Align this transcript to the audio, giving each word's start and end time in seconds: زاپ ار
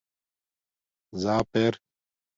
زاپ 1.21 1.47
ار 1.63 1.73